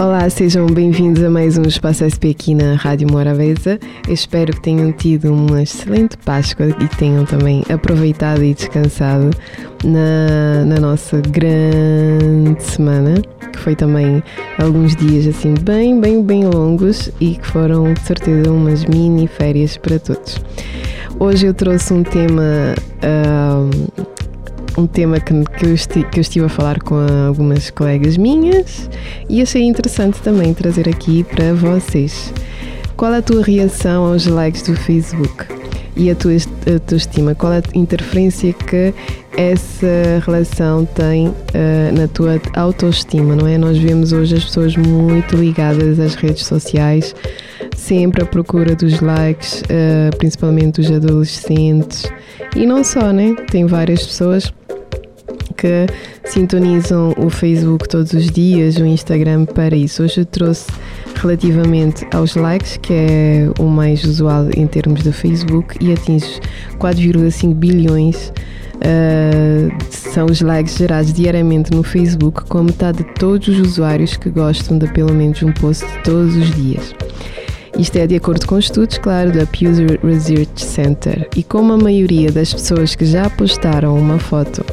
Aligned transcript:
Olá, 0.00 0.30
sejam 0.30 0.64
bem-vindos 0.64 1.22
a 1.22 1.28
mais 1.28 1.58
um 1.58 1.62
Espaço 1.62 2.08
SP 2.08 2.32
aqui 2.32 2.54
na 2.54 2.72
Rádio 2.74 3.06
Morabeza. 3.12 3.78
Eu 4.08 4.14
espero 4.14 4.50
que 4.54 4.62
tenham 4.62 4.90
tido 4.92 5.30
uma 5.30 5.62
excelente 5.62 6.16
Páscoa 6.16 6.68
e 6.68 6.88
tenham 6.96 7.26
também 7.26 7.62
aproveitado 7.68 8.42
e 8.42 8.54
descansado 8.54 9.28
na, 9.84 10.64
na 10.64 10.80
nossa 10.80 11.20
grande 11.20 12.62
semana, 12.62 13.20
que 13.52 13.58
foi 13.58 13.76
também 13.76 14.22
alguns 14.58 14.96
dias 14.96 15.26
assim 15.26 15.52
bem, 15.60 16.00
bem, 16.00 16.22
bem 16.22 16.46
longos 16.46 17.10
e 17.20 17.34
que 17.34 17.46
foram 17.46 17.92
de 17.92 18.00
certeza 18.00 18.50
umas 18.50 18.86
mini 18.86 19.26
férias 19.26 19.76
para 19.76 19.98
todos. 19.98 20.40
Hoje 21.18 21.44
eu 21.44 21.52
trouxe 21.52 21.92
um 21.92 22.02
tema 22.02 22.74
uh, 23.04 23.79
um 24.80 24.86
tema 24.86 25.20
que, 25.20 25.32
que, 25.58 25.66
eu 25.66 25.74
esti, 25.74 26.02
que 26.04 26.18
eu 26.18 26.22
estive 26.22 26.46
a 26.46 26.48
falar 26.48 26.80
com 26.80 26.96
algumas 27.26 27.70
colegas 27.70 28.16
minhas 28.16 28.88
e 29.28 29.42
achei 29.42 29.62
interessante 29.62 30.20
também 30.20 30.54
trazer 30.54 30.88
aqui 30.88 31.22
para 31.24 31.52
vocês. 31.54 32.32
Qual 32.96 33.12
a 33.12 33.22
tua 33.22 33.42
reação 33.42 34.06
aos 34.12 34.26
likes 34.26 34.62
do 34.62 34.74
Facebook? 34.74 35.46
E 35.96 36.10
a 36.10 36.14
tua, 36.14 36.32
a 36.32 36.78
tua 36.78 36.96
estima? 36.96 37.34
Qual 37.34 37.52
a 37.52 37.62
interferência 37.74 38.52
que 38.52 38.94
essa 39.36 40.22
relação 40.24 40.84
tem 40.84 41.28
uh, 41.28 41.34
na 41.96 42.06
tua 42.08 42.40
autoestima, 42.54 43.34
não 43.34 43.46
é? 43.46 43.58
Nós 43.58 43.76
vemos 43.78 44.12
hoje 44.12 44.36
as 44.36 44.44
pessoas 44.44 44.76
muito 44.76 45.36
ligadas 45.36 45.98
às 45.98 46.14
redes 46.14 46.46
sociais, 46.46 47.14
sempre 47.76 48.22
à 48.22 48.26
procura 48.26 48.74
dos 48.74 49.00
likes, 49.00 49.62
uh, 49.62 50.16
principalmente 50.16 50.80
os 50.80 50.90
adolescentes. 50.90 52.10
E 52.54 52.66
não 52.66 52.84
só, 52.84 53.12
né? 53.12 53.34
Tem 53.50 53.66
várias 53.66 54.06
pessoas 54.06 54.52
que 55.60 55.86
sintonizam 56.24 57.14
o 57.18 57.28
Facebook 57.28 57.86
todos 57.86 58.14
os 58.14 58.30
dias, 58.30 58.76
o 58.76 58.86
Instagram 58.86 59.44
para 59.44 59.76
isso. 59.76 60.02
Hoje 60.02 60.22
eu 60.22 60.24
trouxe 60.24 60.66
relativamente 61.16 62.06
aos 62.14 62.34
likes, 62.34 62.78
que 62.78 62.94
é 62.94 63.50
o 63.58 63.64
mais 63.64 64.02
usual 64.04 64.46
em 64.56 64.66
termos 64.66 65.02
de 65.02 65.12
Facebook, 65.12 65.76
e 65.80 65.92
atinge 65.92 66.40
4,5 66.78 67.54
bilhões. 67.54 68.32
Uh, 68.76 69.70
são 69.90 70.24
os 70.24 70.40
likes 70.40 70.78
gerados 70.78 71.12
diariamente 71.12 71.70
no 71.70 71.82
Facebook, 71.82 72.44
com 72.44 72.62
metade 72.62 73.04
de 73.04 73.14
todos 73.14 73.46
os 73.48 73.60
usuários 73.60 74.16
que 74.16 74.30
gostam 74.30 74.78
de 74.78 74.90
pelo 74.94 75.12
menos 75.12 75.42
um 75.42 75.52
post 75.52 75.84
todos 76.02 76.34
os 76.34 76.50
dias. 76.54 76.94
Isto 77.78 77.96
é 77.96 78.06
de 78.06 78.16
acordo 78.16 78.46
com 78.46 78.58
estudos, 78.58 78.96
claro, 78.96 79.30
da 79.30 79.44
Pew 79.46 79.70
Research 80.02 80.64
Center. 80.64 81.28
E 81.36 81.42
como 81.42 81.74
a 81.74 81.76
maioria 81.76 82.32
das 82.32 82.52
pessoas 82.52 82.94
que 82.94 83.04
já 83.04 83.28
postaram 83.28 83.96
uma 83.96 84.18
foto 84.18 84.64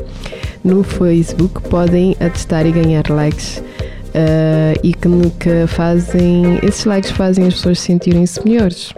no 0.64 0.84
Facebook 0.84 1.62
podem 1.70 2.16
atestar 2.20 2.66
e 2.66 2.72
ganhar 2.72 3.10
likes 3.10 3.58
uh, 3.58 4.80
e 4.84 4.94
que, 4.94 5.10
que 5.40 5.68
fazem, 5.68 6.60
esses 6.64 6.86
likes 6.86 7.12
fazem 7.12 7.48
as 7.48 7.56
pessoas 7.56 7.80
sentirem-se 7.80 8.44
melhores, 8.44 8.94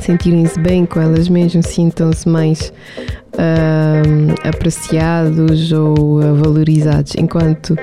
sentirem-se 0.00 0.58
bem 0.60 0.86
com 0.86 1.00
elas 1.00 1.28
mesmas, 1.28 1.66
sintam-se 1.66 2.28
mais 2.28 2.72
uh, 3.34 4.48
apreciados 4.48 5.72
ou 5.72 6.20
valorizados, 6.36 7.14
enquanto 7.16 7.76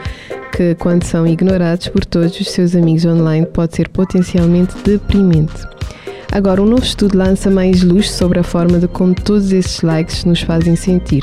que 0.51 0.75
quando 0.75 1.03
são 1.03 1.25
ignorados 1.25 1.87
por 1.87 2.05
todos 2.05 2.39
os 2.39 2.51
seus 2.51 2.75
amigos 2.75 3.05
online 3.05 3.45
pode 3.45 3.75
ser 3.75 3.89
potencialmente 3.89 4.75
deprimente. 4.83 5.65
Agora, 6.31 6.61
um 6.61 6.65
novo 6.65 6.83
estudo 6.83 7.17
lança 7.17 7.51
mais 7.51 7.83
luz 7.83 8.09
sobre 8.09 8.39
a 8.39 8.43
forma 8.43 8.79
de 8.79 8.87
como 8.87 9.13
todos 9.13 9.51
esses 9.51 9.81
likes 9.81 10.23
nos 10.23 10.41
fazem 10.41 10.77
sentir, 10.77 11.21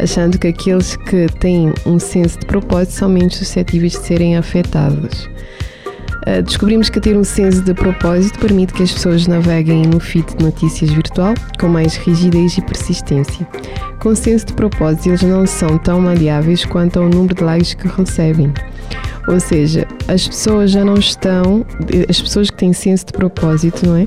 achando 0.00 0.36
que 0.36 0.48
aqueles 0.48 0.96
que 0.96 1.28
têm 1.38 1.72
um 1.86 1.98
senso 2.00 2.40
de 2.40 2.46
propósito 2.46 2.94
são 2.94 3.08
menos 3.08 3.36
suscetíveis 3.36 3.92
de 3.92 3.98
serem 3.98 4.36
afetados. 4.36 5.28
Uh, 6.26 6.42
descobrimos 6.42 6.90
que 6.90 6.98
ter 6.98 7.16
um 7.16 7.22
senso 7.22 7.62
de 7.62 7.72
propósito 7.72 8.36
permite 8.40 8.74
que 8.74 8.82
as 8.82 8.90
pessoas 8.90 9.28
naveguem 9.28 9.82
no 9.82 10.00
feed 10.00 10.26
de 10.36 10.44
notícias 10.44 10.90
virtual 10.90 11.34
com 11.60 11.68
mais 11.68 11.94
rigidez 11.94 12.58
e 12.58 12.62
persistência. 12.62 13.46
Com 14.00 14.12
senso 14.16 14.46
de 14.46 14.54
propósito, 14.54 15.08
eles 15.08 15.22
não 15.22 15.46
são 15.46 15.78
tão 15.78 16.00
maleáveis 16.00 16.64
quanto 16.64 16.98
ao 16.98 17.08
número 17.08 17.34
de 17.34 17.44
likes 17.44 17.74
que 17.74 17.86
recebem. 17.86 18.52
Ou 19.28 19.38
seja, 19.38 19.86
as 20.08 20.26
pessoas 20.26 20.70
já 20.70 20.84
não 20.84 20.94
estão, 20.94 21.64
as 22.08 22.20
pessoas 22.20 22.50
que 22.50 22.56
têm 22.56 22.72
senso 22.72 23.06
de 23.06 23.12
propósito, 23.12 23.86
não 23.86 23.96
é? 23.96 24.06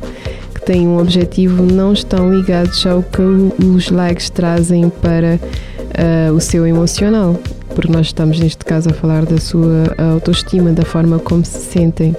Que 0.62 0.66
têm 0.68 0.88
um 0.88 1.00
objetivo, 1.00 1.64
não 1.64 1.94
estão 1.94 2.34
ligados 2.34 2.86
ao 2.86 3.02
que 3.02 3.22
os 3.66 3.90
likes 3.90 4.30
trazem 4.30 4.90
para 4.90 5.40
uh, 5.40 6.34
o 6.34 6.40
seu 6.40 6.68
emocional. 6.68 7.40
Porque 7.74 7.92
nós 7.92 8.08
estamos, 8.08 8.40
neste 8.40 8.64
caso, 8.64 8.90
a 8.90 8.94
falar 8.94 9.26
da 9.26 9.38
sua 9.38 9.96
autoestima, 10.14 10.72
da 10.72 10.84
forma 10.84 11.20
como 11.20 11.44
se 11.44 11.60
sentem. 11.60 12.16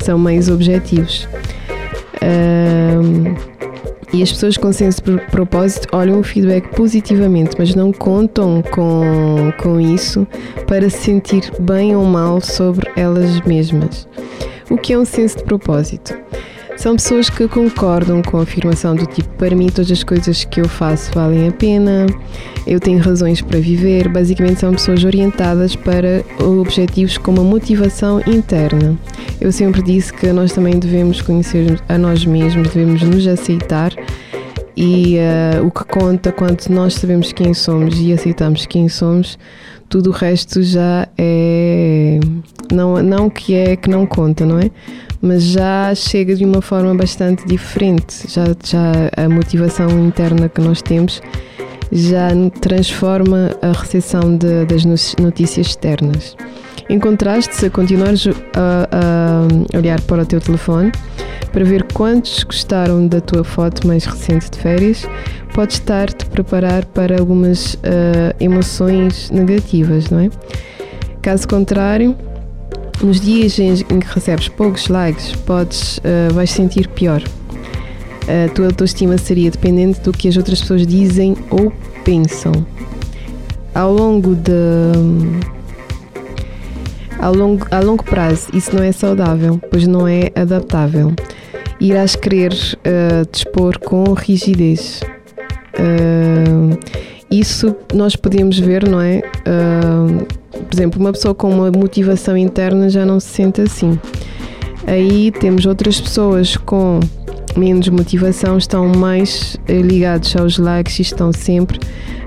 São 0.00 0.18
meios 0.18 0.48
objetivos. 0.48 1.26
Uh, 2.16 3.58
e 4.12 4.22
as 4.22 4.32
pessoas 4.32 4.56
com 4.56 4.72
senso 4.72 5.02
de 5.02 5.18
propósito 5.26 5.88
olham 5.92 6.20
o 6.20 6.22
feedback 6.22 6.68
positivamente, 6.74 7.54
mas 7.58 7.74
não 7.74 7.92
contam 7.92 8.62
com, 8.70 9.52
com 9.62 9.78
isso 9.78 10.26
para 10.66 10.88
se 10.88 10.98
sentir 10.98 11.52
bem 11.60 11.94
ou 11.94 12.04
mal 12.04 12.40
sobre 12.40 12.90
elas 12.96 13.40
mesmas. 13.42 14.08
O 14.70 14.76
que 14.76 14.92
é 14.94 14.98
um 14.98 15.04
senso 15.04 15.38
de 15.38 15.44
propósito? 15.44 16.14
São 16.78 16.94
pessoas 16.94 17.28
que 17.28 17.48
concordam 17.48 18.22
com 18.22 18.38
a 18.38 18.42
afirmação 18.44 18.94
do 18.94 19.04
tipo: 19.04 19.28
para 19.30 19.54
mim, 19.54 19.66
todas 19.66 19.90
as 19.90 20.04
coisas 20.04 20.44
que 20.44 20.60
eu 20.60 20.68
faço 20.68 21.10
valem 21.12 21.48
a 21.48 21.50
pena, 21.50 22.06
eu 22.64 22.78
tenho 22.78 23.00
razões 23.00 23.42
para 23.42 23.58
viver. 23.58 24.08
Basicamente, 24.08 24.60
são 24.60 24.70
pessoas 24.72 25.02
orientadas 25.02 25.74
para 25.74 26.22
objetivos 26.40 27.18
com 27.18 27.32
uma 27.32 27.42
motivação 27.42 28.20
interna. 28.28 28.96
Eu 29.40 29.50
sempre 29.50 29.82
disse 29.82 30.12
que 30.12 30.30
nós 30.32 30.52
também 30.52 30.78
devemos 30.78 31.20
conhecer 31.20 31.82
a 31.88 31.98
nós 31.98 32.24
mesmos, 32.24 32.68
devemos 32.68 33.02
nos 33.02 33.26
aceitar 33.26 33.92
e 34.76 35.16
uh, 35.18 35.66
o 35.66 35.72
que 35.72 35.84
conta 35.84 36.30
quando 36.30 36.64
nós 36.68 36.94
sabemos 36.94 37.32
quem 37.32 37.52
somos 37.52 37.98
e 37.98 38.12
aceitamos 38.12 38.64
quem 38.64 38.88
somos, 38.88 39.36
tudo 39.88 40.10
o 40.10 40.12
resto 40.12 40.62
já 40.62 41.08
é 41.18 41.87
não 42.72 43.02
não 43.02 43.30
que 43.30 43.54
é 43.54 43.76
que 43.76 43.88
não 43.88 44.06
conta, 44.06 44.44
não 44.46 44.58
é? 44.58 44.70
mas 45.20 45.42
já 45.44 45.94
chega 45.94 46.34
de 46.34 46.44
uma 46.44 46.62
forma 46.62 46.94
bastante 46.94 47.46
diferente. 47.46 48.28
Já, 48.28 48.44
já 48.64 48.92
a 49.16 49.28
motivação 49.28 49.88
interna 50.06 50.48
que 50.48 50.60
nós 50.60 50.80
temos 50.80 51.20
já 51.90 52.28
transforma 52.60 53.50
a 53.62 53.72
recepção 53.72 54.36
de, 54.36 54.66
das 54.66 54.84
notícias 55.18 55.68
externas. 55.68 56.36
Em 56.88 56.98
contraste, 56.98 57.54
se 57.54 57.68
continuares 57.70 58.26
a, 58.26 58.88
a, 58.92 59.76
olhar 59.76 60.00
para 60.02 60.22
o 60.22 60.26
teu 60.26 60.40
telefone 60.40 60.92
para 61.52 61.64
ver 61.64 61.82
quantos 61.92 62.44
gostaram 62.44 63.06
da 63.06 63.20
tua 63.20 63.42
foto 63.42 63.86
mais 63.86 64.04
recente 64.04 64.50
de 64.50 64.58
férias, 64.58 65.08
podes 65.54 65.76
estar-te 65.76 66.24
a 66.24 66.28
preparar 66.28 66.84
para 66.86 67.18
algumas 67.18 67.74
uh, 67.74 67.78
emoções 68.38 69.30
negativas, 69.30 70.10
não 70.10 70.20
é? 70.20 70.30
Caso 71.22 71.48
contrário, 71.48 72.16
nos 73.02 73.20
dias 73.20 73.58
em 73.58 74.00
que 74.00 74.06
recebes 74.14 74.48
poucos 74.48 74.88
likes, 74.88 75.32
podes, 75.46 75.98
uh, 75.98 76.32
vais 76.34 76.50
sentir 76.50 76.88
pior. 76.88 77.22
A 78.28 78.48
tua 78.50 78.66
autoestima 78.66 79.16
seria 79.16 79.50
dependente 79.50 80.00
do 80.00 80.12
que 80.12 80.28
as 80.28 80.36
outras 80.36 80.60
pessoas 80.60 80.86
dizem 80.86 81.34
ou 81.50 81.72
pensam. 82.04 82.52
Ao 83.74 83.92
longo 83.92 84.34
de. 84.34 84.52
Ao 87.18 87.34
longo, 87.34 87.66
a 87.70 87.80
longo 87.80 88.04
prazo, 88.04 88.48
isso 88.52 88.76
não 88.76 88.82
é 88.82 88.92
saudável, 88.92 89.58
pois 89.70 89.86
não 89.86 90.06
é 90.06 90.30
adaptável. 90.34 91.12
Irás 91.80 92.14
querer 92.16 92.52
uh, 92.52 93.26
dispor 93.32 93.78
com 93.78 94.12
rigidez. 94.12 95.00
Uh, 95.78 96.78
isso 97.30 97.74
nós 97.94 98.14
podemos 98.14 98.58
ver, 98.58 98.86
não 98.86 99.00
é? 99.00 99.22
Uh, 99.46 100.26
por 100.50 100.74
exemplo, 100.74 101.00
uma 101.00 101.12
pessoa 101.12 101.34
com 101.34 101.50
uma 101.50 101.70
motivação 101.70 102.36
interna 102.36 102.88
já 102.88 103.04
não 103.04 103.20
se 103.20 103.28
sente 103.28 103.60
assim. 103.60 103.98
Aí 104.86 105.30
temos 105.32 105.66
outras 105.66 106.00
pessoas 106.00 106.56
com 106.56 107.00
menos 107.56 107.88
motivação, 107.88 108.56
estão 108.56 108.88
mais 108.88 109.56
eh, 109.66 109.80
ligados 109.80 110.34
aos 110.36 110.58
likes 110.58 110.98
e 110.98 111.02
estão 111.02 111.32
sempre 111.32 111.78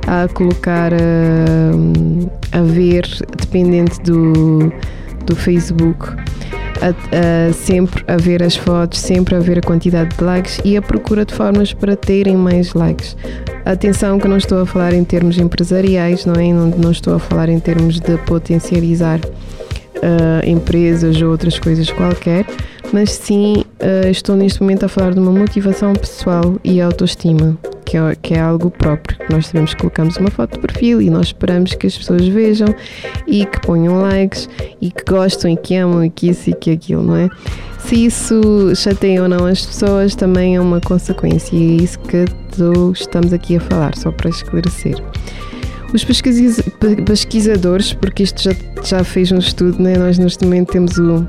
a 0.08 0.28
colocar 0.28 0.94
a, 0.94 0.98
eh, 0.98 2.58
a 2.58 2.62
ver, 2.62 3.08
dependente 3.40 4.00
do, 4.02 4.72
do 5.26 5.36
Facebook, 5.36 6.08
a, 6.82 7.50
a, 7.50 7.54
sempre 7.54 8.04
a 8.08 8.18
ver 8.18 8.44
as 8.44 8.56
fotos, 8.56 9.00
sempre 9.00 9.36
a 9.36 9.40
ver 9.40 9.60
a 9.60 9.62
quantidade 9.62 10.16
de 10.16 10.24
likes 10.24 10.60
e 10.66 10.76
a 10.76 10.82
procura 10.82 11.26
de 11.26 11.34
formas 11.34 11.74
para 11.74 11.96
terem 11.96 12.36
mais 12.36 12.74
likes. 12.74 13.16
Atenção 13.66 14.20
que 14.20 14.28
não 14.28 14.38
estou 14.38 14.62
a 14.62 14.66
falar 14.66 14.94
em 14.94 15.04
termos 15.04 15.38
empresariais, 15.38 16.26
não 16.26 16.34
é? 16.34 16.52
Não, 16.52 16.68
não 16.68 16.92
estou 16.92 17.16
a 17.16 17.20
falar 17.20 17.50
em 17.50 17.60
termos 17.60 18.00
de 18.00 18.18
potencializar 18.20 19.20
uh, 19.20 20.48
empresas 20.48 21.22
ou 21.22 21.30
outras 21.30 21.60
coisas 21.60 21.90
qualquer, 21.92 22.46
mas 22.92 23.12
sim 23.12 23.64
uh, 23.80 24.10
estou 24.10 24.36
neste 24.36 24.62
momento 24.62 24.86
a 24.86 24.90
falar 24.90 25.14
de 25.14 25.20
uma 25.20 25.32
motivação 25.32 25.94
pessoal 25.94 26.56
e 26.64 26.82
autoestima, 26.82 27.58
que 27.92 27.98
é, 27.98 28.16
que 28.16 28.34
é 28.36 28.40
algo 28.40 28.72
próprio. 28.72 29.18
Nós 29.30 29.48
sabemos 29.48 29.74
que 29.74 29.82
colocamos 29.82 30.16
uma 30.16 30.32
foto 30.32 30.54
de 30.54 30.66
perfil 30.66 31.02
e 31.02 31.10
nós 31.10 31.28
esperamos 31.28 31.74
que 31.74 31.88
as 31.88 31.98
pessoas 31.98 32.26
vejam 32.26 32.74
e 33.28 33.46
que 33.46 33.60
ponham 33.60 34.00
likes 34.00 34.48
e 34.80 34.90
que 34.90 35.04
gostam 35.04 35.52
e 35.52 35.58
que 35.58 35.76
amam 35.76 36.06
e 36.06 36.10
que 36.10 36.30
isso 36.30 36.50
e 36.50 36.54
que 36.54 36.72
aquilo, 36.72 37.04
não 37.04 37.18
é? 37.18 37.30
Se 37.80 38.06
isso 38.06 38.74
chateia 38.78 39.24
ou 39.24 39.28
não 39.28 39.46
as 39.46 39.66
pessoas 39.66 40.16
também 40.16 40.56
é 40.56 40.62
uma 40.62 40.80
consequência 40.80 41.54
e 41.54 41.80
é 41.80 41.84
isso 41.84 42.00
que 42.00 42.24
estamos 42.94 43.34
aqui 43.34 43.58
a 43.58 43.60
falar, 43.60 43.98
só 43.98 44.10
para 44.10 44.30
esclarecer. 44.30 44.96
Os 45.94 46.06
pesquisadores, 46.06 47.92
porque 47.92 48.24
isto 48.24 48.42
já, 48.42 48.52
já 48.86 49.04
fez 49.04 49.34
um 49.34 49.40
estudo, 49.40 49.84
né? 49.84 49.98
nós 49.98 50.18
neste 50.18 50.46
momento 50.46 50.72
temos 50.72 50.98
o, 50.98 51.26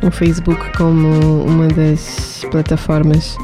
o 0.00 0.10
Facebook 0.12 0.76
como 0.76 1.08
uma 1.44 1.66
das 1.66 2.46
plataformas 2.52 3.36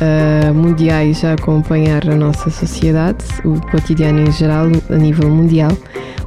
uh, 0.00 0.54
mundiais 0.54 1.24
a 1.24 1.32
acompanhar 1.32 2.08
a 2.08 2.14
nossa 2.14 2.50
sociedade, 2.50 3.24
o 3.44 3.60
cotidiano 3.70 4.20
em 4.20 4.32
geral, 4.32 4.66
a 4.90 4.96
nível 4.96 5.30
mundial 5.30 5.72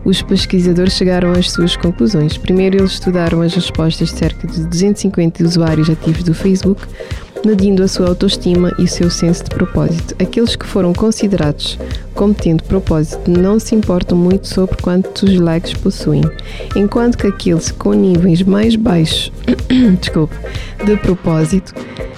os 0.06 0.22
pesquisadores 0.22 0.94
chegaram 0.94 1.32
às 1.32 1.52
suas 1.52 1.76
conclusões. 1.76 2.38
Primeiro, 2.38 2.78
eles 2.78 2.94
estudaram 2.94 3.42
as 3.42 3.54
respostas 3.54 4.10
de 4.10 4.18
cerca 4.18 4.48
de 4.48 4.66
250 4.66 5.44
usuários 5.44 5.90
ativos 5.90 6.24
do 6.24 6.34
Facebook, 6.34 6.82
medindo 7.46 7.84
a 7.84 7.88
sua 7.88 8.10
autoestima 8.10 8.74
e 8.78 8.84
o 8.84 8.88
seu 8.88 9.10
senso 9.10 9.44
de 9.46 9.50
propósito. 9.52 10.16
Aqueles 10.22 10.56
que 10.56 10.66
foram 10.66 10.94
considerados 10.94 11.80
como 12.14 12.34
tendo 12.34 12.64
propósito 12.64 13.32
não 13.32 13.60
se 13.60 13.76
importam 13.76 14.18
muito 14.18 14.48
sobre 14.48 14.76
quantos 14.82 15.36
likes 15.38 15.74
possuem, 15.74 16.24
enquanto 16.76 17.18
que 17.18 17.28
aqueles 17.28 17.72
com 17.72 17.94
níveis 17.94 18.42
mais 18.42 18.76
baixos 18.76 19.32
de 20.86 20.98
propósito 20.98 21.74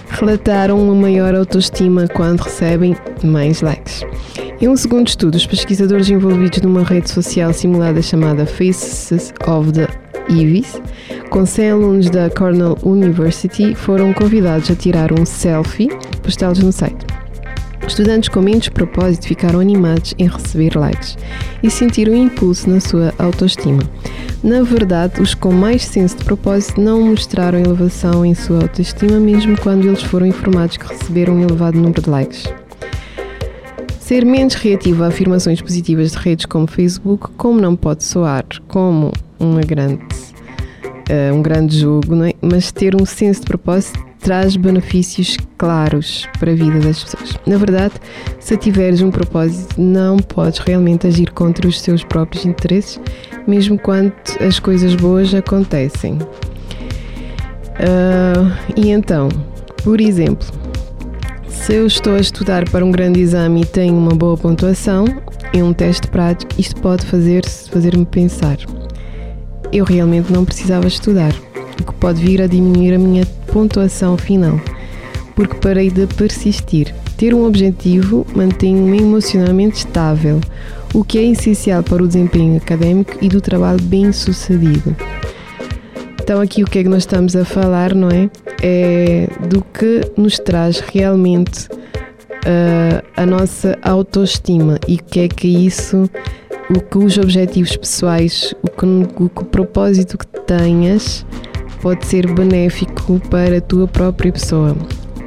relataram 0.10 0.82
uma 0.82 0.96
maior 0.96 1.36
autoestima 1.36 2.08
quando 2.08 2.42
recebem 2.42 2.96
mais 3.24 3.62
likes. 3.62 4.04
Em 4.60 4.68
um 4.68 4.78
segundo 4.78 5.08
estudo, 5.08 5.36
os 5.36 5.46
pesquisadores 5.48 6.10
envolvidos 6.10 6.62
numa 6.62 6.84
rede 6.84 7.10
social 7.10 7.52
simulada 7.54 8.02
chamada 8.02 8.46
Faces 8.46 9.34
of 9.48 9.72
the 9.72 9.88
Evis, 10.30 10.80
com 11.32 11.46
100 11.46 11.72
alunos 11.72 12.10
da 12.10 12.30
Cornell 12.30 12.78
University, 12.84 13.74
foram 13.74 14.14
convidados 14.14 14.70
a 14.70 14.76
tirar 14.76 15.18
um 15.18 15.26
selfie 15.26 15.90
postá-los 16.22 16.60
no 16.60 16.74
site. 16.74 17.06
Estudantes 17.88 18.28
com 18.28 18.42
menos 18.42 18.68
propósito 18.68 19.28
ficaram 19.28 19.62
animados 19.62 20.14
em 20.20 20.28
receber 20.28 20.76
likes 20.76 21.18
e 21.64 21.72
sentiram 21.72 22.14
impulso 22.14 22.70
na 22.70 22.82
sua 22.82 23.14
autoestima. 23.18 23.82
Na 24.44 24.62
verdade, 24.62 25.22
os 25.22 25.34
com 25.34 25.54
mais 25.54 25.86
senso 25.86 26.18
de 26.18 26.26
propósito 26.26 26.82
não 26.82 27.02
mostraram 27.02 27.60
elevação 27.60 28.26
em 28.26 28.36
sua 28.36 28.64
autoestima, 28.64 29.18
mesmo 29.18 29.58
quando 29.62 29.88
eles 29.88 30.04
foram 30.04 30.28
informados 30.28 30.76
que 30.76 30.86
receberam 30.86 31.36
um 31.36 31.44
elevado 31.44 31.78
número 31.78 32.02
de 32.02 32.10
likes. 32.10 32.44
Ser 34.00 34.26
menos 34.26 34.56
reativo 34.56 35.06
a 35.06 35.08
afirmações 35.08 35.62
positivas 35.62 36.12
de 36.12 36.18
redes 36.18 36.46
como 36.46 36.68
Facebook, 36.68 37.30
como 37.38 37.62
não 37.62 37.78
pode 37.78 38.04
soar 38.04 38.44
como 38.68 39.14
uma 39.40 39.62
grande, 39.62 40.02
uh, 41.10 41.34
um 41.34 41.42
grande 41.42 41.80
jogo, 41.80 42.24
é? 42.24 42.34
mas 42.42 42.72
ter 42.72 42.96
um 42.96 43.06
senso 43.06 43.42
de 43.42 43.48
propósito 43.48 44.00
traz 44.20 44.56
benefícios 44.56 45.36
claros 45.58 46.28
para 46.40 46.52
a 46.52 46.56
vida 46.56 46.80
das 46.80 47.04
pessoas. 47.04 47.38
Na 47.46 47.58
verdade, 47.58 47.94
se 48.40 48.56
tiveres 48.56 49.02
um 49.02 49.10
propósito, 49.10 49.82
não 49.82 50.18
podes 50.18 50.60
realmente 50.60 51.08
agir 51.08 51.32
contra 51.32 51.68
os 51.68 51.82
teus 51.82 52.04
próprios 52.04 52.46
interesses, 52.46 53.00
mesmo 53.48 53.80
quando 53.80 54.14
as 54.40 54.60
coisas 54.60 54.96
boas 54.96 55.34
acontecem. 55.34 56.14
Uh, 57.82 58.52
e 58.76 58.92
então, 58.92 59.28
por 59.84 60.00
exemplo, 60.00 60.48
se 61.48 61.74
eu 61.74 61.88
estou 61.88 62.16
a 62.16 62.20
estudar 62.20 62.70
para 62.70 62.86
um 62.86 62.92
grande 62.92 63.20
exame 63.20 63.62
e 63.62 63.66
tenho 63.66 63.98
uma 63.98 64.12
boa 64.12 64.38
pontuação 64.38 65.06
em 65.54 65.64
um 65.64 65.74
teste 65.74 66.08
prático, 66.08 66.52
isto 66.60 66.80
pode 66.82 67.06
fazer-me 67.06 67.66
fazer 67.72 68.06
pensar. 68.06 68.58
Eu 69.72 69.86
realmente 69.86 70.32
não 70.34 70.44
precisava 70.44 70.88
estudar, 70.88 71.34
o 71.80 71.84
que 71.84 71.94
pode 71.94 72.22
vir 72.22 72.42
a 72.42 72.48
diminuir 72.48 72.94
a 72.94 73.00
minha 73.00 73.26
pontuação 73.52 74.18
final, 74.18 74.60
porque 75.36 75.56
parei 75.56 75.90
de 75.90 76.08
persistir. 76.08 76.94
Ter 77.18 77.34
um 77.34 77.46
objetivo 77.46 78.26
mantém-me 78.36 79.00
emocionalmente 79.00 79.78
estável, 79.78 80.42
o 80.94 81.04
que 81.04 81.18
é 81.20 81.24
essencial 81.24 81.84
para 81.84 82.04
o 82.04 82.08
desempenho 82.08 82.58
académico 82.58 83.18
e 83.22 83.30
do 83.30 83.40
trabalho 83.40 83.82
bem 83.84 84.12
sucedido. 84.12 84.96
Então, 86.22 86.42
aqui 86.42 86.64
o 86.64 86.66
que 86.66 86.80
é 86.80 86.84
que 86.84 86.90
nós 86.90 87.04
estamos 87.04 87.36
a 87.36 87.46
falar, 87.46 87.96
não 87.96 88.10
é? 88.10 88.30
É 88.62 89.28
do 89.48 89.62
que 89.62 90.02
nos 90.18 90.38
traz 90.38 90.80
realmente 90.80 91.68
uh, 92.42 93.04
a 93.16 93.26
nossa 93.26 93.78
autoestima 93.82 94.80
e 94.88 94.96
o 94.96 95.04
que 95.04 95.22
é 95.22 95.28
que 95.28 95.48
isso, 95.48 96.10
o 96.76 96.82
que 96.82 96.98
os 96.98 97.18
objetivos 97.18 97.76
pessoais, 97.76 98.54
o 98.62 98.70
que, 98.70 98.86
o, 98.86 99.30
que 99.30 99.42
o 99.42 99.46
propósito 99.46 100.18
que 100.18 100.26
tenhas 100.46 101.26
pode 101.82 102.06
ser 102.06 102.32
benéfico 102.34 103.20
para 103.30 103.58
a 103.58 103.62
tua 103.62 103.88
própria 103.88 104.32
pessoa. 104.32 104.76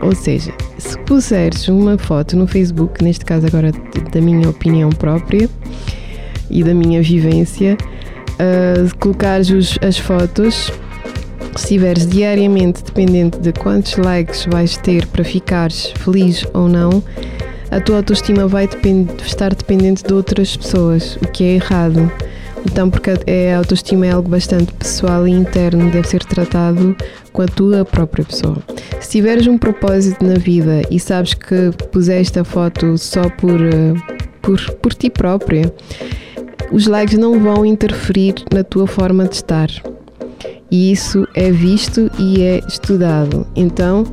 Ou 0.00 0.14
seja, 0.14 0.52
se 0.78 0.98
puseres 1.00 1.68
uma 1.68 1.98
foto 1.98 2.36
no 2.36 2.46
Facebook, 2.46 3.02
neste 3.02 3.24
caso 3.24 3.46
agora 3.46 3.72
da 4.12 4.20
minha 4.20 4.48
opinião 4.48 4.90
própria 4.90 5.48
e 6.50 6.62
da 6.62 6.74
minha 6.74 7.02
vivência, 7.02 7.76
uh, 8.34 8.96
colocares 8.98 9.50
os, 9.50 9.78
as 9.82 9.98
fotos 9.98 10.70
se 11.56 11.64
estiveres 11.64 12.06
diariamente 12.06 12.82
dependente 12.82 13.38
de 13.38 13.52
quantos 13.52 13.96
likes 13.96 14.46
vais 14.46 14.76
ter 14.76 15.06
para 15.06 15.22
ficares 15.24 15.92
feliz 15.98 16.44
ou 16.52 16.68
não, 16.68 17.02
a 17.70 17.80
tua 17.80 17.96
autoestima 17.96 18.46
vai 18.46 18.66
depend 18.66 19.10
estar 19.22 19.54
dependente 19.54 20.02
de 20.02 20.12
outras 20.12 20.56
pessoas, 20.56 21.16
o 21.16 21.28
que 21.28 21.44
é 21.44 21.54
errado. 21.54 22.10
Então, 22.64 22.88
porque 22.88 23.10
é, 23.26 23.54
a 23.54 23.58
autoestima 23.58 24.06
é 24.06 24.10
algo 24.12 24.28
bastante 24.28 24.72
pessoal 24.72 25.28
e 25.28 25.30
interno, 25.30 25.90
deve 25.90 26.08
ser 26.08 26.24
tratado 26.24 26.96
com 27.32 27.42
a 27.42 27.46
tua 27.46 27.84
própria 27.84 28.24
pessoa. 28.24 28.58
Se 29.00 29.10
tiveres 29.10 29.46
um 29.46 29.58
propósito 29.58 30.24
na 30.24 30.34
vida 30.34 30.82
e 30.90 30.98
sabes 30.98 31.34
que 31.34 31.70
puseste 31.92 32.38
a 32.38 32.44
foto 32.44 32.96
só 32.96 33.28
por, 33.28 33.60
eh, 33.60 33.92
por, 34.40 34.58
por 34.76 34.94
ti 34.94 35.10
própria, 35.10 35.70
os 36.72 36.86
likes 36.86 37.18
não 37.18 37.38
vão 37.38 37.66
interferir 37.66 38.34
na 38.52 38.64
tua 38.64 38.86
forma 38.86 39.26
de 39.26 39.34
estar 39.34 39.68
e 40.74 40.90
isso 40.90 41.24
é 41.34 41.52
visto 41.52 42.10
e 42.18 42.42
é 42.42 42.60
estudado. 42.66 43.46
Então, 43.54 44.04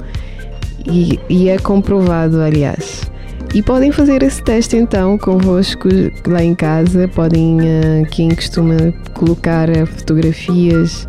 e, 0.85 1.19
e 1.27 1.49
é 1.49 1.57
comprovado, 1.57 2.39
aliás. 2.39 3.10
E 3.53 3.61
podem 3.61 3.91
fazer 3.91 4.23
esse 4.23 4.41
teste 4.41 4.77
então 4.77 5.17
convosco 5.17 5.89
lá 6.25 6.41
em 6.41 6.55
casa. 6.55 7.07
Podem, 7.09 7.57
uh, 7.59 8.05
quem 8.09 8.29
costuma 8.29 8.93
colocar 9.13 9.69
uh, 9.69 9.85
fotografias, 9.85 11.05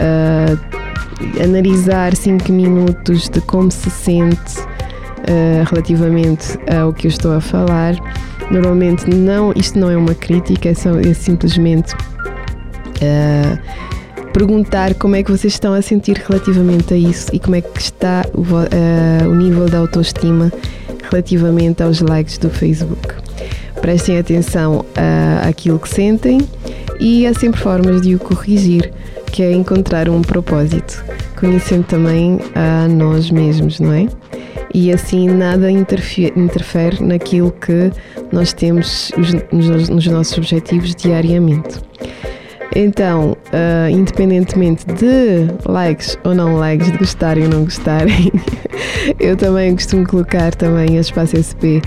uh, 0.00 1.42
analisar 1.42 2.16
5 2.16 2.50
minutos 2.50 3.28
de 3.28 3.38
como 3.42 3.70
se 3.70 3.90
sente 3.90 4.60
uh, 4.60 5.64
relativamente 5.68 6.58
ao 6.74 6.90
que 6.90 7.06
eu 7.06 7.10
estou 7.10 7.34
a 7.34 7.40
falar. 7.40 7.94
Normalmente 8.50 9.06
não, 9.14 9.52
isto 9.54 9.78
não 9.78 9.90
é 9.90 9.96
uma 9.96 10.14
crítica, 10.14 10.70
é, 10.70 10.74
só, 10.74 10.98
é 10.98 11.12
simplesmente 11.12 11.94
perguntar 14.32 14.94
como 14.94 15.14
é 15.14 15.22
que 15.22 15.30
vocês 15.30 15.52
estão 15.52 15.74
a 15.74 15.82
sentir 15.82 16.16
relativamente 16.26 16.94
a 16.94 16.96
isso 16.96 17.28
e 17.32 17.38
como 17.38 17.56
é 17.56 17.60
que 17.60 17.78
está 17.78 18.24
o, 18.32 18.42
o 19.28 19.34
nível 19.34 19.66
da 19.66 19.78
autoestima 19.78 20.50
relativamente 21.10 21.82
aos 21.82 22.00
likes 22.00 22.38
do 22.38 22.50
Facebook. 22.50 23.14
Prestem 23.80 24.18
atenção 24.18 24.84
àquilo 25.46 25.78
que 25.78 25.88
sentem 25.88 26.38
e 27.00 27.26
há 27.26 27.34
sempre 27.34 27.60
formas 27.60 28.00
de 28.00 28.14
o 28.14 28.18
corrigir, 28.18 28.92
que 29.32 29.42
é 29.42 29.52
encontrar 29.52 30.08
um 30.08 30.22
propósito, 30.22 31.04
conhecendo 31.38 31.84
também 31.84 32.38
a 32.54 32.88
nós 32.88 33.30
mesmos, 33.30 33.80
não 33.80 33.92
é? 33.92 34.06
E 34.72 34.92
assim 34.92 35.28
nada 35.28 35.70
interfere, 35.70 36.32
interfere 36.36 37.02
naquilo 37.02 37.52
que 37.52 37.92
nós 38.32 38.52
temos 38.52 39.12
nos 39.52 40.06
nossos 40.06 40.38
objetivos 40.38 40.94
diariamente. 40.94 41.80
Então, 42.74 43.36
uh, 43.52 43.88
independentemente 43.90 44.84
de 44.86 45.46
likes 45.66 46.18
ou 46.24 46.34
não 46.34 46.56
likes, 46.56 46.90
de 46.90 46.98
gostarem 46.98 47.44
ou 47.44 47.50
não 47.50 47.64
gostarem, 47.64 48.32
eu 49.20 49.36
também 49.36 49.74
costumo 49.74 50.06
colocar 50.06 50.54
também 50.54 50.96
a 50.96 51.00
Espaço 51.00 51.36
SP 51.38 51.82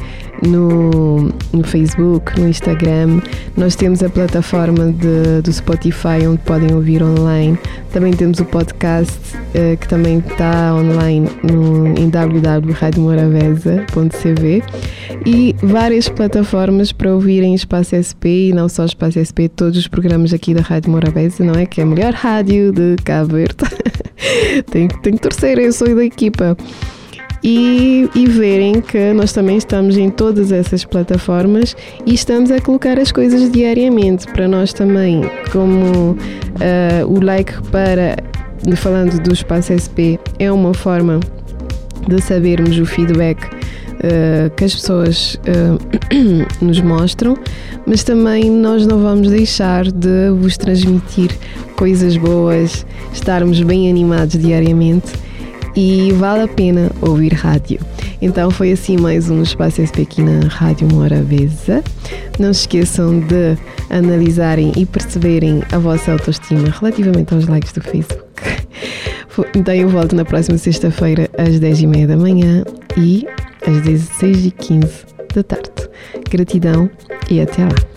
no, 0.45 1.31
no 1.53 1.63
Facebook, 1.63 2.37
no 2.39 2.47
Instagram. 2.47 3.19
Nós 3.55 3.75
temos 3.75 4.03
a 4.03 4.09
plataforma 4.09 4.91
de, 4.91 5.41
do 5.41 5.51
Spotify 5.51 6.27
onde 6.27 6.37
podem 6.39 6.73
ouvir 6.73 7.01
online. 7.03 7.57
Também 7.91 8.13
temos 8.13 8.39
o 8.39 8.45
podcast 8.45 9.35
uh, 9.35 9.75
que 9.77 9.87
também 9.87 10.19
está 10.19 10.75
online 10.75 11.27
no, 11.43 11.87
em 11.87 12.09
www.radiomoravesa.cv 12.09 14.63
e 15.25 15.55
várias 15.63 16.07
plataformas 16.09 16.91
para 16.91 17.11
ouvirem 17.13 17.55
Espaço 17.55 17.95
SP 17.95 18.49
e 18.49 18.53
não 18.53 18.67
só 18.69 18.85
Espaço 18.85 19.19
SP, 19.23 19.49
todos 19.49 19.77
os 19.77 19.87
programas 19.87 20.33
aqui 20.33 20.53
da 20.53 20.61
Rádio 20.61 20.91
Morabeza, 20.91 21.43
não 21.43 21.55
é? 21.55 21.65
Que 21.65 21.81
é 21.81 21.83
a 21.83 21.87
melhor 21.87 22.13
rádio 22.13 22.71
de 22.71 22.95
Cabo 23.03 23.33
Verde. 23.33 23.55
tenho, 24.69 24.89
tenho 25.01 25.15
que 25.15 25.21
torcer, 25.21 25.57
eu 25.57 25.71
sou 25.71 25.95
da 25.95 26.03
equipa 26.03 26.55
e, 27.43 28.09
e 28.15 28.25
verem 28.25 28.81
que 28.81 29.13
nós 29.13 29.31
também 29.31 29.57
estamos 29.57 29.97
em 29.97 30.09
todas 30.09 30.51
essas 30.51 30.83
plataformas 30.83 31.75
e 32.05 32.13
estamos 32.13 32.51
a 32.51 32.59
colocar 32.59 32.99
as 32.99 33.11
coisas 33.11 33.51
diariamente. 33.51 34.27
Para 34.27 34.47
nós 34.47 34.73
também, 34.73 35.21
como 35.51 36.11
uh, 36.11 37.07
o 37.07 37.23
like 37.23 37.53
para, 37.71 38.17
falando 38.75 39.21
do 39.21 39.33
espaço 39.33 39.73
SP, 39.77 40.19
é 40.39 40.51
uma 40.51 40.73
forma 40.73 41.19
de 42.07 42.21
sabermos 42.21 42.79
o 42.79 42.85
feedback 42.85 43.43
uh, 43.43 44.49
que 44.55 44.63
as 44.63 44.73
pessoas 44.73 45.35
uh, 45.35 45.77
nos 46.63 46.81
mostram, 46.81 47.37
mas 47.85 48.03
também 48.03 48.49
nós 48.49 48.87
não 48.87 48.99
vamos 48.99 49.29
deixar 49.29 49.91
de 49.91 50.29
vos 50.39 50.57
transmitir 50.57 51.31
coisas 51.75 52.17
boas, 52.17 52.85
estarmos 53.13 53.61
bem 53.61 53.89
animados 53.89 54.39
diariamente 54.39 55.26
e 55.77 56.11
vale 56.13 56.41
a 56.41 56.47
pena 56.47 56.91
ouvir 57.01 57.33
rádio. 57.33 57.79
Então 58.19 58.49
foi 58.49 58.71
assim 58.71 58.97
mais 58.97 59.29
um 59.29 59.43
Espaço 59.43 59.79
SP 59.85 60.01
aqui 60.01 60.23
na 60.23 60.47
Rádio 60.47 60.87
Morabeza. 60.91 61.83
Não 62.39 62.51
se 62.51 62.61
esqueçam 62.61 63.19
de 63.19 63.55
analisarem 63.91 64.73
e 64.75 64.87
perceberem 64.87 65.61
a 65.71 65.77
vossa 65.77 66.13
autoestima 66.13 66.67
relativamente 66.79 67.31
aos 67.35 67.45
likes 67.45 67.71
do 67.73 67.81
Facebook. 67.81 68.25
Então 69.55 69.73
eu 69.75 69.87
volto 69.87 70.15
na 70.15 70.25
próxima 70.25 70.57
sexta-feira 70.57 71.29
às 71.37 71.59
10h30 71.59 72.07
da 72.07 72.17
manhã 72.17 72.63
e 72.97 73.27
às 73.67 73.77
16h15 73.83 75.05
da 75.35 75.43
tarde. 75.43 75.69
Gratidão 76.27 76.89
e 77.29 77.39
até 77.39 77.65
lá. 77.65 77.96